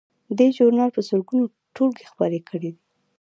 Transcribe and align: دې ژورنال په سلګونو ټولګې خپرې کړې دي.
دې 0.37 0.47
ژورنال 0.55 0.89
په 0.93 1.01
سلګونو 1.09 1.45
ټولګې 1.75 2.05
خپرې 2.11 2.39
کړې 2.49 2.69
دي. 2.73 2.73